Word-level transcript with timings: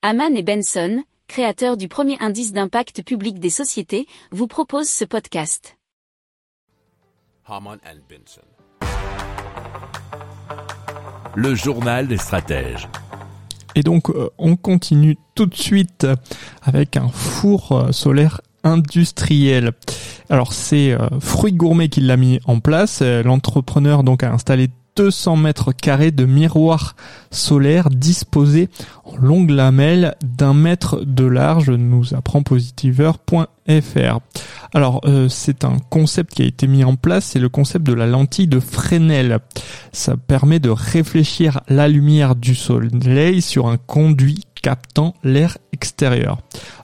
Haman 0.00 0.36
et 0.36 0.44
Benson, 0.44 1.02
créateurs 1.26 1.76
du 1.76 1.88
premier 1.88 2.16
indice 2.20 2.52
d'impact 2.52 3.02
public 3.02 3.40
des 3.40 3.50
sociétés, 3.50 4.06
vous 4.30 4.46
proposent 4.46 4.88
ce 4.88 5.04
podcast. 5.04 5.76
Haman 7.44 7.80
and 7.84 7.98
Benson. 8.08 8.46
Le 11.34 11.52
journal 11.56 12.06
des 12.06 12.16
stratèges. 12.16 12.88
Et 13.74 13.82
donc, 13.82 14.08
euh, 14.10 14.30
on 14.38 14.54
continue 14.54 15.16
tout 15.34 15.46
de 15.46 15.56
suite 15.56 16.06
avec 16.62 16.96
un 16.96 17.08
four 17.08 17.72
euh, 17.72 17.90
solaire 17.90 18.40
industriel. 18.62 19.72
Alors, 20.30 20.52
c'est 20.52 20.92
euh, 20.92 21.08
Fruit 21.18 21.54
Gourmet 21.54 21.88
qui 21.88 22.02
l'a 22.02 22.16
mis 22.16 22.38
en 22.44 22.60
place. 22.60 23.02
L'entrepreneur 23.02 24.04
donc 24.04 24.22
a 24.22 24.32
installé 24.32 24.68
200 24.98 25.36
mètres 25.36 25.70
carrés 25.70 26.10
de 26.10 26.24
miroirs 26.24 26.96
solaires 27.30 27.88
disposés 27.88 28.68
en 29.04 29.16
longues 29.16 29.50
lamelles 29.50 30.16
d'un 30.24 30.54
mètre 30.54 31.04
de 31.04 31.24
large, 31.24 31.70
nous 31.70 32.14
apprend 32.14 32.42
positiveur.fr. 32.42 34.18
Alors 34.74 35.00
euh, 35.04 35.28
c'est 35.28 35.64
un 35.64 35.76
concept 35.88 36.34
qui 36.34 36.42
a 36.42 36.46
été 36.46 36.66
mis 36.66 36.82
en 36.82 36.96
place, 36.96 37.26
c'est 37.26 37.38
le 37.38 37.48
concept 37.48 37.86
de 37.86 37.92
la 37.92 38.08
lentille 38.08 38.48
de 38.48 38.58
Fresnel. 38.58 39.38
Ça 39.92 40.16
permet 40.16 40.58
de 40.58 40.70
réfléchir 40.70 41.60
la 41.68 41.86
lumière 41.86 42.34
du 42.34 42.56
soleil 42.56 43.40
sur 43.40 43.68
un 43.68 43.76
conduit 43.76 44.42
captant 44.62 45.14
l'air 45.22 45.58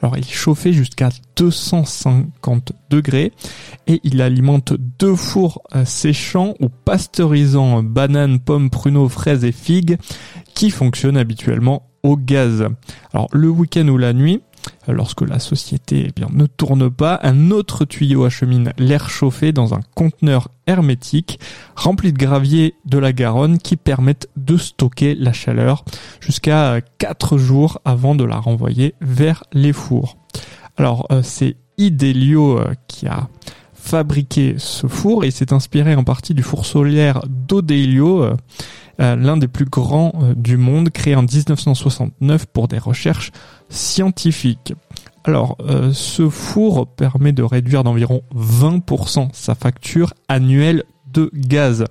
Alors 0.00 0.16
il 0.16 0.24
chauffait 0.24 0.72
jusqu'à 0.72 1.10
250 1.36 2.72
degrés 2.90 3.32
et 3.86 4.00
il 4.04 4.22
alimente 4.22 4.74
deux 4.98 5.16
fours 5.16 5.62
euh, 5.74 5.84
séchants 5.84 6.54
ou 6.60 6.68
pasteurisant 6.68 7.82
bananes, 7.82 8.40
pommes, 8.40 8.70
pruneaux, 8.70 9.08
fraises 9.08 9.44
et 9.44 9.52
figues 9.52 9.98
qui 10.54 10.70
fonctionnent 10.70 11.16
habituellement 11.16 11.88
au 12.02 12.16
gaz. 12.16 12.66
Alors 13.12 13.28
le 13.32 13.48
week-end 13.48 13.88
ou 13.88 13.96
la 13.96 14.12
nuit, 14.12 14.42
lorsque 14.88 15.22
la 15.22 15.38
société 15.38 16.06
eh 16.08 16.12
bien, 16.14 16.28
ne 16.32 16.46
tourne 16.46 16.90
pas, 16.90 17.20
un 17.22 17.50
autre 17.50 17.84
tuyau 17.84 18.24
achemine 18.24 18.72
l'air 18.78 19.08
chauffé 19.08 19.52
dans 19.52 19.74
un 19.74 19.80
conteneur 19.94 20.48
hermétique 20.66 21.38
rempli 21.76 22.12
de 22.12 22.18
gravier 22.18 22.74
de 22.84 22.98
la 22.98 23.12
Garonne 23.12 23.58
qui 23.58 23.76
permettent 23.76 24.28
de 24.36 24.56
stocker 24.56 25.14
la 25.14 25.32
chaleur 25.32 25.84
jusqu'à 26.20 26.80
4 26.98 27.38
jours 27.38 27.80
avant 27.84 28.14
de 28.14 28.24
la 28.24 28.36
renvoyer 28.36 28.94
vers 29.00 29.44
les 29.52 29.72
fours. 29.72 30.16
Alors 30.76 31.06
euh, 31.12 31.22
c'est 31.22 31.56
Idelio 31.78 32.58
euh, 32.58 32.74
qui 32.88 33.06
a 33.06 33.28
fabriqué 33.82 34.54
ce 34.58 34.86
four 34.86 35.24
et 35.24 35.30
s'est 35.30 35.52
inspiré 35.52 35.94
en 35.96 36.04
partie 36.04 36.34
du 36.34 36.42
four 36.42 36.66
solaire 36.66 37.20
d'Odelio, 37.28 38.22
euh, 38.22 38.30
euh, 38.30 38.36
l'un 39.02 39.36
des 39.36 39.48
plus 39.48 39.64
grands 39.64 40.12
euh, 40.22 40.34
du 40.34 40.56
monde, 40.56 40.90
créé 40.90 41.14
en 41.14 41.22
1969 41.22 42.46
pour 42.46 42.68
des 42.68 42.78
recherches 42.78 43.32
scientifiques. 43.68 44.74
Alors, 45.24 45.56
euh, 45.60 45.92
ce 45.92 46.28
four 46.28 46.86
permet 46.86 47.32
de 47.32 47.42
réduire 47.42 47.84
d'environ 47.84 48.22
20% 48.34 49.28
sa 49.32 49.54
facture 49.54 50.14
annuelle 50.28 50.84
de 51.12 51.30
gaz. 51.34 51.84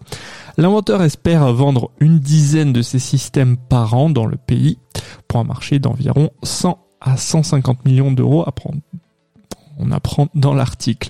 L'inventeur 0.57 1.03
espère 1.03 1.53
vendre 1.53 1.91
une 1.99 2.19
dizaine 2.19 2.73
de 2.73 2.81
ces 2.81 2.99
systèmes 2.99 3.57
par 3.57 3.93
an 3.93 4.09
dans 4.09 4.25
le 4.25 4.37
pays 4.37 4.77
pour 5.27 5.39
un 5.39 5.43
marché 5.43 5.79
d'environ 5.79 6.31
100 6.43 6.77
à 6.99 7.17
150 7.17 7.85
millions 7.85 8.11
d'euros 8.11 8.45
on 9.77 9.91
apprend 9.91 10.27
dans 10.35 10.53
l'article. 10.53 11.09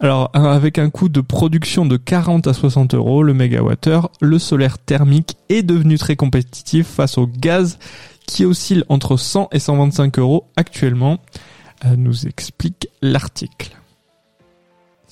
Alors, 0.00 0.30
avec 0.34 0.78
un 0.78 0.90
coût 0.90 1.08
de 1.08 1.20
production 1.20 1.84
de 1.84 1.96
40 1.96 2.46
à 2.46 2.52
60 2.52 2.94
euros 2.94 3.22
le 3.22 3.34
mégawattheure, 3.34 4.10
le 4.20 4.38
solaire 4.38 4.78
thermique 4.78 5.36
est 5.48 5.62
devenu 5.62 5.98
très 5.98 6.16
compétitif 6.16 6.86
face 6.86 7.18
au 7.18 7.26
gaz 7.26 7.78
qui 8.26 8.44
oscille 8.44 8.84
entre 8.88 9.16
100 9.16 9.48
et 9.52 9.58
125 9.58 10.18
euros 10.18 10.46
actuellement, 10.56 11.18
euh, 11.84 11.96
nous 11.96 12.26
explique 12.26 12.88
l'article. 13.02 13.76